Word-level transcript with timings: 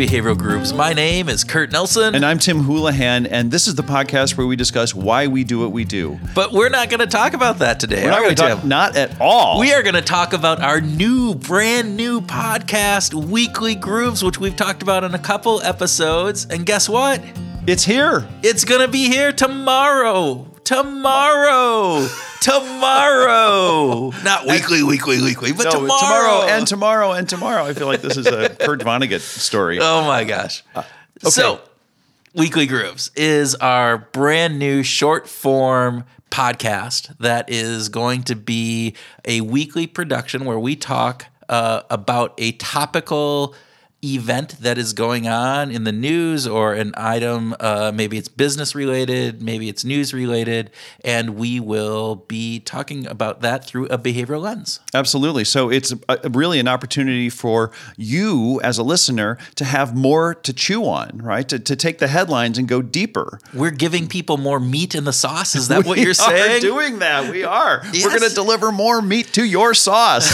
Behavioral 0.00 0.38
Grooves. 0.38 0.72
My 0.72 0.94
name 0.94 1.28
is 1.28 1.44
Kurt 1.44 1.72
Nelson. 1.72 2.14
And 2.14 2.24
I'm 2.24 2.38
Tim 2.38 2.60
Houlihan, 2.60 3.26
and 3.26 3.50
this 3.50 3.68
is 3.68 3.74
the 3.74 3.82
podcast 3.82 4.34
where 4.34 4.46
we 4.46 4.56
discuss 4.56 4.94
why 4.94 5.26
we 5.26 5.44
do 5.44 5.58
what 5.58 5.72
we 5.72 5.84
do. 5.84 6.18
But 6.34 6.52
we're 6.52 6.70
not 6.70 6.88
going 6.88 7.00
to 7.00 7.06
talk 7.06 7.34
about 7.34 7.58
that 7.58 7.78
today. 7.78 8.04
We're 8.04 8.10
not 8.10 8.22
going 8.22 8.34
to 8.34 8.42
talk, 8.42 8.64
not 8.64 8.96
at 8.96 9.20
all. 9.20 9.60
We 9.60 9.74
are 9.74 9.82
going 9.82 9.96
to 9.96 10.00
talk 10.00 10.32
about 10.32 10.62
our 10.62 10.80
new, 10.80 11.34
brand 11.34 11.98
new 11.98 12.22
podcast, 12.22 13.12
Weekly 13.12 13.74
Grooves, 13.74 14.24
which 14.24 14.40
we've 14.40 14.56
talked 14.56 14.82
about 14.82 15.04
in 15.04 15.12
a 15.12 15.18
couple 15.18 15.60
episodes. 15.60 16.46
And 16.46 16.64
guess 16.64 16.88
what? 16.88 17.22
It's 17.66 17.84
here. 17.84 18.26
It's 18.42 18.64
going 18.64 18.80
to 18.80 18.88
be 18.88 19.08
here 19.08 19.32
tomorrow. 19.32 20.46
Tomorrow. 20.64 22.08
Tomorrow. 22.40 24.10
Not 24.22 24.46
weekly, 24.46 24.82
weekly, 24.82 25.20
weekly, 25.22 25.52
but 25.52 25.64
No, 25.64 25.70
tomorrow. 25.72 25.98
tomorrow 26.00 26.42
and 26.48 26.66
tomorrow 26.66 27.12
and 27.12 27.28
tomorrow. 27.28 27.64
I 27.64 27.74
feel 27.74 27.86
like 27.86 28.02
this 28.02 28.16
is 28.16 28.26
a 28.26 28.48
Kurt 28.60 28.80
Vonnegut 28.80 29.20
story. 29.20 29.78
Oh 29.80 30.04
my 30.04 30.24
gosh. 30.24 30.62
So, 31.18 31.60
Weekly 32.34 32.66
Grooves 32.66 33.10
is 33.16 33.54
our 33.56 33.98
brand 33.98 34.58
new 34.58 34.82
short 34.82 35.28
form 35.28 36.04
podcast 36.30 37.16
that 37.18 37.50
is 37.50 37.88
going 37.88 38.22
to 38.22 38.36
be 38.36 38.94
a 39.24 39.40
weekly 39.40 39.86
production 39.86 40.44
where 40.44 40.58
we 40.58 40.76
talk 40.76 41.26
uh, 41.48 41.82
about 41.90 42.34
a 42.38 42.52
topical 42.52 43.54
event 44.02 44.56
that 44.60 44.78
is 44.78 44.92
going 44.92 45.28
on 45.28 45.70
in 45.70 45.84
the 45.84 45.92
news 45.92 46.46
or 46.46 46.74
an 46.74 46.92
item 46.96 47.54
uh, 47.60 47.92
maybe 47.94 48.16
it's 48.16 48.28
business 48.28 48.74
related 48.74 49.42
maybe 49.42 49.68
it's 49.68 49.84
news 49.84 50.14
related 50.14 50.70
and 51.04 51.36
we 51.36 51.60
will 51.60 52.16
be 52.16 52.60
talking 52.60 53.06
about 53.06 53.40
that 53.40 53.64
through 53.64 53.86
a 53.86 53.98
behavioral 53.98 54.42
lens 54.42 54.80
Absolutely. 54.94 55.44
So 55.44 55.70
it's 55.70 55.92
a, 56.08 56.28
really 56.30 56.58
an 56.58 56.68
opportunity 56.68 57.30
for 57.30 57.70
you 57.96 58.60
as 58.62 58.78
a 58.78 58.82
listener 58.82 59.38
to 59.56 59.64
have 59.64 59.96
more 59.96 60.34
to 60.34 60.52
chew 60.52 60.84
on, 60.84 61.20
right? 61.22 61.48
To, 61.48 61.58
to 61.58 61.76
take 61.76 61.98
the 61.98 62.08
headlines 62.08 62.58
and 62.58 62.66
go 62.66 62.82
deeper. 62.82 63.38
we're 63.54 63.70
giving 63.70 64.08
people 64.08 64.36
more 64.36 64.58
meat 64.58 64.94
in 64.94 65.04
the 65.04 65.12
sauce 65.12 65.54
is 65.54 65.68
that 65.68 65.84
what 65.86 65.98
you're 65.98 66.14
saying 66.14 66.50
We 66.50 66.56
are 66.56 66.60
doing 66.60 66.98
that. 67.00 67.30
We 67.30 67.44
are. 67.44 67.82
We're 67.92 68.08
going 68.08 68.28
to 68.28 68.34
deliver 68.34 68.72
more 68.72 69.00
meat 69.00 69.26
to 69.34 69.44
your 69.44 69.74
sauce. 69.74 70.28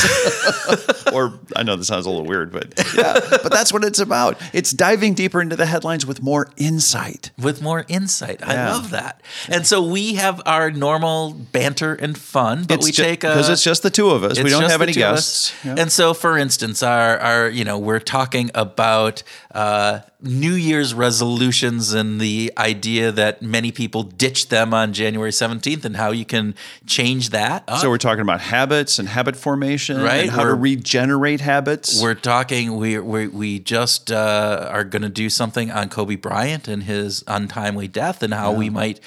or 1.12 1.38
I 1.54 1.62
know 1.62 1.76
this 1.76 1.88
sounds 1.88 2.06
a 2.06 2.10
little 2.10 2.26
weird, 2.26 2.52
but 2.52 2.72
yeah, 2.96 3.14
but 3.30 3.50
that's 3.56 3.72
what 3.72 3.84
it's 3.84 3.98
about. 3.98 4.32
It's 4.52 4.70
diving 4.72 5.14
deeper 5.14 5.40
into 5.40 5.56
the 5.56 5.66
headlines 5.66 6.04
with 6.10 6.18
more 6.22 6.44
insight. 6.56 7.30
with 7.48 7.58
more 7.62 7.84
insight. 7.88 8.38
I 8.42 8.54
Yeah. 8.54 8.72
love 8.74 8.90
that. 8.90 9.14
And 9.48 9.66
so 9.66 9.76
we 9.96 10.14
have 10.24 10.36
our 10.46 10.70
normal 10.70 11.18
banter 11.56 11.92
and 11.94 12.16
fun, 12.34 12.64
but 12.68 12.82
we 12.82 12.92
take 12.92 13.24
a 13.24 13.28
because 13.28 13.48
it's 13.48 13.62
just 13.70 13.82
the 13.82 13.90
two 13.98 14.10
of 14.10 14.20
us. 14.24 14.38
We 14.38 14.50
don't 14.50 14.70
have 14.70 14.82
any 14.82 14.92
guests. 14.92 15.52
Yeah. 15.64 15.76
And 15.80 15.88
so, 15.98 16.14
for 16.14 16.32
instance, 16.38 16.82
our 16.82 17.18
our 17.28 17.42
you 17.58 17.64
know 17.68 17.78
we're 17.88 18.04
talking 18.18 18.50
about 18.54 19.22
uh, 19.54 20.00
New 20.22 20.52
Year's 20.68 20.92
resolutions 20.94 21.92
and 21.92 22.20
the 22.20 22.52
idea 22.58 23.10
that 23.12 23.42
many 23.42 23.70
people 23.72 24.02
ditch 24.24 24.48
them 24.54 24.68
on 24.74 24.92
January 24.92 25.32
seventeenth, 25.32 25.84
and 25.84 25.96
how 25.96 26.10
you 26.20 26.24
can 26.34 26.54
change 26.86 27.30
that. 27.30 27.64
Up. 27.68 27.78
So 27.80 27.88
we're 27.88 28.04
talking 28.08 28.22
about 28.28 28.40
habits 28.56 28.98
and 28.98 29.08
habit 29.08 29.36
formation, 29.36 29.94
Right, 30.00 30.22
And 30.24 30.30
how 30.30 30.42
to 30.44 30.54
we're- 30.54 30.74
regenerate 30.76 31.40
habits. 31.40 32.00
We're 32.02 32.20
talking. 32.32 32.76
We 32.82 32.98
we 32.98 33.28
we 33.40 33.45
just 33.58 34.10
uh, 34.12 34.68
are 34.70 34.84
going 34.84 35.02
to 35.02 35.08
do 35.08 35.28
something 35.30 35.70
on 35.70 35.88
Kobe 35.88 36.16
Bryant 36.16 36.68
and 36.68 36.82
his 36.82 37.22
untimely 37.26 37.88
death, 37.88 38.22
and 38.22 38.32
how 38.34 38.52
we 38.52 38.70
might. 38.70 39.00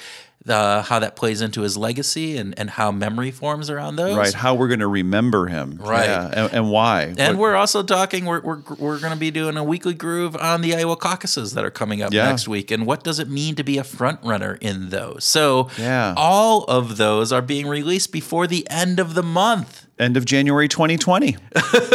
Uh, 0.48 0.80
how 0.80 0.98
that 0.98 1.16
plays 1.16 1.42
into 1.42 1.60
his 1.60 1.76
legacy 1.76 2.38
and, 2.38 2.58
and 2.58 2.70
how 2.70 2.90
memory 2.90 3.30
forms 3.30 3.68
around 3.68 3.96
those. 3.96 4.16
right, 4.16 4.32
how 4.32 4.54
we're 4.54 4.68
going 4.68 4.80
to 4.80 4.86
remember 4.88 5.48
him, 5.48 5.76
Right. 5.78 6.06
Yeah, 6.08 6.30
and, 6.34 6.52
and 6.54 6.70
why. 6.70 7.14
And 7.18 7.36
What- 7.36 7.42
we're 7.42 7.56
also 7.56 7.82
talking. 7.82 8.24
We're 8.24 8.40
we're, 8.40 8.62
we're 8.78 8.98
going 9.00 9.12
to 9.12 9.18
be 9.18 9.30
doing 9.30 9.58
a 9.58 9.62
weekly 9.62 9.92
groove 9.92 10.34
on 10.36 10.62
the 10.62 10.74
Iowa 10.74 10.96
caucuses 10.96 11.52
that 11.52 11.64
are 11.66 11.70
coming 11.70 12.00
up 12.00 12.14
Yeah. 12.14 12.24
next 12.24 12.48
week, 12.48 12.70
and 12.70 12.86
what 12.86 13.04
does 13.04 13.18
it 13.18 13.28
mean 13.28 13.54
to 13.56 13.62
be 13.62 13.76
a 13.76 13.84
front 13.84 14.18
runner 14.24 14.56
in 14.62 14.88
those? 14.88 15.24
So, 15.26 15.68
Yeah. 15.76 16.14
all 16.16 16.64
of 16.64 16.96
those 16.96 17.32
are 17.32 17.42
being 17.42 17.66
released 17.68 18.10
before 18.10 18.46
the 18.46 18.66
end 18.70 18.98
of 18.98 19.12
the 19.12 19.22
month. 19.22 19.84
End 20.00 20.16
of 20.16 20.24
January 20.24 20.68
2020. 20.68 21.36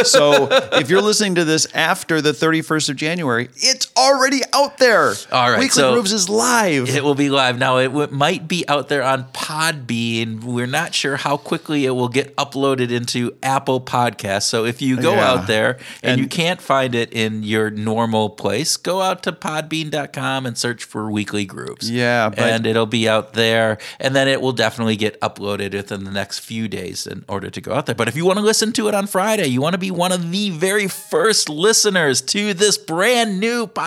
so 0.04 0.48
if 0.72 0.88
you're 0.88 1.02
listening 1.02 1.34
to 1.34 1.44
this 1.44 1.66
after 1.74 2.20
the 2.20 2.32
31st 2.32 2.90
of 2.90 2.96
January, 2.96 3.48
it's 3.56 3.90
already 3.96 4.42
out 4.52 4.78
there. 4.78 5.14
All 5.32 5.50
right, 5.50 5.58
Weekly 5.58 5.80
so- 5.82 5.92
Grooves 5.94 6.12
is 6.12 6.28
live. 6.28 6.88
It 6.88 7.02
will 7.04 7.14
be 7.14 7.28
live 7.30 7.58
now. 7.58 7.78
It 7.78 7.88
w- 7.88 8.08
might 8.10 8.46
be 8.48 8.66
out 8.68 8.88
there 8.88 9.02
on 9.02 9.24
Podbean. 9.32 10.42
We're 10.44 10.66
not 10.66 10.94
sure 10.94 11.16
how 11.16 11.36
quickly 11.36 11.84
it 11.86 11.90
will 11.90 12.08
get 12.08 12.34
uploaded 12.36 12.90
into 12.90 13.36
Apple 13.42 13.80
Podcasts. 13.80 14.42
So 14.44 14.64
if 14.64 14.80
you 14.82 14.96
go 15.00 15.14
Yeah. 15.14 15.30
out 15.30 15.46
there 15.46 15.78
and, 16.02 16.12
And- 16.12 16.20
you 16.20 16.28
can't 16.28 16.60
find 16.60 16.94
it 16.94 17.12
in 17.12 17.42
your 17.42 17.70
normal 17.70 18.30
place, 18.30 18.76
go 18.76 19.00
out 19.02 19.22
to 19.24 19.32
podbean.com 19.32 20.46
and 20.46 20.56
search 20.58 20.84
for 20.84 21.10
Weekly 21.10 21.44
Grooves. 21.44 21.90
Yeah, 21.90 22.30
and 22.36 22.66
it'll 22.66 22.86
be 22.86 23.08
out 23.08 23.34
there. 23.34 23.78
And 24.00 24.14
then 24.14 24.28
it 24.28 24.40
will 24.40 24.52
definitely 24.52 24.96
get 24.96 25.20
uploaded 25.20 25.72
within 25.74 26.04
the 26.04 26.10
next 26.10 26.40
few 26.40 26.68
days 26.68 27.06
in 27.06 27.24
order 27.28 27.50
to 27.50 27.60
go 27.60 27.72
out 27.74 27.86
there. 27.86 27.94
But 27.94 28.08
if 28.08 28.16
you 28.16 28.24
want 28.24 28.38
to 28.38 28.44
listen 28.44 28.72
to 28.74 28.88
it 28.88 28.94
on 28.94 29.06
Friday, 29.06 29.46
you 29.46 29.60
want 29.60 29.74
to 29.74 29.78
be 29.78 29.90
one 29.90 30.12
of 30.12 30.30
the 30.30 30.50
very 30.50 30.88
first 30.88 31.48
listeners 31.48 32.20
to 32.22 32.54
this 32.54 32.76
brand 32.78 33.38
new 33.40 33.66
podcast, 33.66 33.85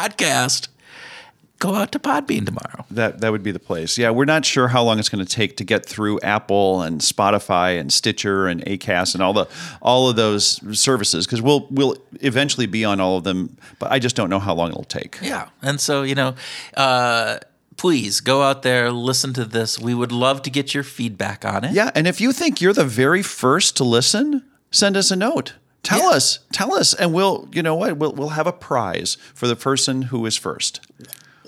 go 1.60 1.76
out 1.76 1.92
to 1.92 2.00
Podbean 2.00 2.46
tomorrow. 2.46 2.86
that 2.90 3.20
that 3.20 3.32
would 3.32 3.44
be 3.44 3.52
the 3.52 3.60
place. 3.60 3.98
Yeah, 3.98 4.12
we're 4.12 4.26
not 4.26 4.46
sure 4.46 4.70
how 4.70 4.82
long 4.84 4.98
it's 4.98 5.10
going 5.10 5.24
to 5.24 5.30
take 5.30 5.58
to 5.58 5.64
get 5.66 5.86
through 5.86 6.20
Apple 6.22 6.82
and 6.82 7.02
Spotify 7.02 7.80
and 7.80 7.92
Stitcher 7.92 8.48
and 8.48 8.64
Acast 8.66 9.14
and 9.14 9.22
all 9.22 9.34
the 9.34 9.46
all 9.82 10.10
of 10.10 10.16
those 10.16 10.60
services 10.80 11.26
because 11.26 11.42
we'll 11.42 11.68
we'll 11.70 11.98
eventually 12.22 12.66
be 12.66 12.86
on 12.86 13.00
all 13.00 13.18
of 13.18 13.24
them, 13.26 13.58
but 13.78 13.92
I 13.92 14.00
just 14.00 14.16
don't 14.16 14.30
know 14.30 14.40
how 14.40 14.56
long 14.56 14.70
it'll 14.72 14.84
take. 14.86 15.18
Yeah. 15.22 15.50
And 15.62 15.80
so, 15.82 16.04
you 16.04 16.16
know, 16.16 16.36
uh, 16.78 17.40
please 17.76 18.22
go 18.22 18.42
out 18.42 18.62
there, 18.64 18.92
listen 18.92 19.34
to 19.34 19.46
this. 19.46 19.80
We 19.80 19.94
would 19.94 20.12
love 20.12 20.42
to 20.44 20.50
get 20.50 20.74
your 20.74 20.84
feedback 20.84 21.46
on 21.46 21.64
it. 21.66 21.74
Yeah, 21.74 21.92
and 21.94 22.08
if 22.08 22.22
you 22.22 22.32
think 22.32 22.62
you're 22.62 22.74
the 22.74 22.86
very 22.86 23.22
first 23.22 23.76
to 23.78 23.84
listen, 23.84 24.44
send 24.72 24.96
us 24.98 25.12
a 25.12 25.16
note. 25.16 25.54
Tell 25.84 26.00
Yeah. 26.12 26.18
us, 26.18 26.40
tell 26.52 26.74
us, 26.74 26.94
and 26.94 27.14
we'll, 27.14 27.48
you 27.54 27.64
know 27.64 27.76
what, 27.76 27.98
we'll, 27.98 28.12
we'll 28.14 28.30
have 28.30 28.48
a 28.48 28.52
prize 28.52 29.18
for 29.34 29.48
the 29.48 29.56
person 29.56 30.04
who 30.04 30.26
is 30.26 30.36
first. 30.36 30.82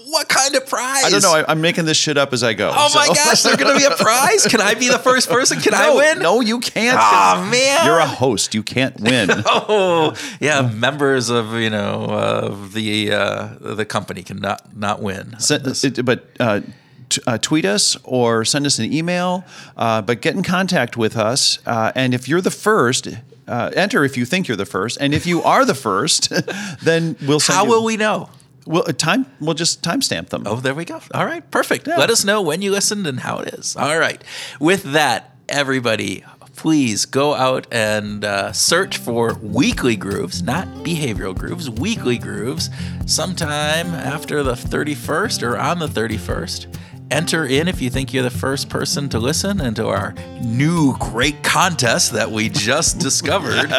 What 0.07 0.27
kind 0.27 0.55
of 0.55 0.65
prize? 0.67 1.05
I 1.05 1.09
don't 1.09 1.21
know. 1.21 1.33
I, 1.33 1.45
I'm 1.49 1.61
making 1.61 1.85
this 1.85 1.95
shit 1.95 2.17
up 2.17 2.33
as 2.33 2.43
I 2.43 2.53
go. 2.53 2.69
Oh 2.75 2.89
my 2.95 3.07
gosh, 3.07 3.43
there's 3.43 3.55
going 3.55 3.71
to 3.73 3.77
be 3.79 3.85
a 3.85 3.95
prize? 3.95 4.45
Can 4.47 4.59
I 4.59 4.73
be 4.73 4.89
the 4.89 4.99
first 4.99 5.29
person? 5.29 5.59
Can 5.61 5.73
I 5.73 5.93
win? 5.95 6.19
No, 6.19 6.41
you 6.41 6.59
can't. 6.59 6.97
Oh 6.99 7.47
man. 7.49 7.85
You're 7.85 7.99
a 7.99 8.05
host. 8.07 8.53
You 8.53 8.63
can't 8.63 8.99
win. 8.99 9.29
Oh, 9.45 10.13
yeah, 10.41 10.61
members 10.73 11.29
of, 11.29 11.53
you 11.53 11.69
know, 11.69 12.05
of 12.05 12.73
the 12.73 13.13
uh, 13.13 13.49
the 13.61 13.85
company 13.85 14.23
can 14.23 14.39
not 14.39 15.01
win. 15.01 15.35
Send- 15.39 15.67
it- 15.67 16.03
but 16.03 16.25
uh, 16.41 16.61
t- 17.07 17.21
uh, 17.27 17.37
tweet 17.37 17.63
us 17.63 17.95
or 18.03 18.43
send 18.43 18.65
us 18.65 18.79
an 18.79 18.91
email. 18.91 19.45
Uh, 19.77 20.01
but 20.01 20.19
get 20.21 20.35
in 20.35 20.43
contact 20.43 20.97
with 20.97 21.15
us. 21.15 21.59
Uh, 21.65 21.91
and 21.95 22.13
if 22.13 22.27
you're 22.27 22.41
the 22.41 22.51
first, 22.51 23.07
uh, 23.51 23.69
enter 23.75 24.03
if 24.03 24.15
you 24.17 24.25
think 24.25 24.47
you're 24.47 24.57
the 24.57 24.65
first. 24.65 24.97
And 25.01 25.13
if 25.13 25.25
you 25.27 25.41
are 25.43 25.65
the 25.65 25.75
first, 25.75 26.29
then 26.83 27.15
we'll 27.27 27.39
send 27.39 27.57
How 27.57 27.63
you- 27.65 27.69
will 27.71 27.83
we 27.83 27.97
know? 27.97 28.29
We'll, 28.65 28.83
uh, 28.87 28.93
time, 28.93 29.25
we'll 29.39 29.55
just 29.55 29.81
timestamp 29.83 30.29
them. 30.29 30.43
Oh, 30.45 30.57
there 30.57 30.75
we 30.75 30.85
go. 30.85 31.01
All 31.15 31.25
right, 31.25 31.43
perfect. 31.51 31.87
Let 31.87 32.09
us 32.11 32.23
know 32.23 32.41
when 32.43 32.61
you 32.61 32.71
listened 32.71 33.07
and 33.07 33.19
how 33.19 33.39
it 33.39 33.53
is. 33.55 33.75
All 33.75 33.97
right. 33.97 34.23
With 34.59 34.83
that, 34.93 35.35
everybody, 35.49 36.23
please 36.55 37.05
go 37.05 37.33
out 37.33 37.65
and 37.71 38.23
uh, 38.23 38.51
search 38.53 38.97
for 38.97 39.33
weekly 39.41 39.95
grooves, 39.95 40.43
not 40.43 40.67
behavioral 40.85 41.35
grooves, 41.35 41.71
weekly 41.71 42.19
grooves, 42.19 42.69
sometime 43.07 43.87
after 43.87 44.43
the 44.43 44.53
31st 44.53 45.41
or 45.43 45.57
on 45.57 45.79
the 45.79 45.87
31st. 45.87 46.67
Enter 47.11 47.45
in 47.45 47.67
if 47.67 47.81
you 47.81 47.89
think 47.89 48.13
you're 48.13 48.23
the 48.23 48.29
first 48.29 48.69
person 48.69 49.09
to 49.09 49.19
listen 49.19 49.59
into 49.59 49.87
our 49.87 50.15
new 50.41 50.97
great 50.97 51.43
contest 51.43 52.13
that 52.13 52.31
we 52.31 52.47
just 52.47 52.99
discovered. 53.07 53.71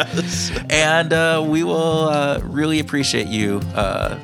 And 0.69 1.11
uh, 1.11 1.43
we 1.45 1.63
will 1.63 2.09
uh, 2.09 2.39
really 2.43 2.79
appreciate 2.79 3.27
you 3.27 3.59
uh, 3.73 4.19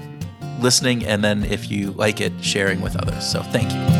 listening, 0.59 1.05
and 1.05 1.23
then 1.23 1.43
if 1.43 1.71
you 1.71 1.91
like 1.91 2.21
it, 2.21 2.33
sharing 2.41 2.81
with 2.81 2.95
others. 2.95 3.27
So 3.27 3.41
thank 3.41 3.73
you. 3.73 3.98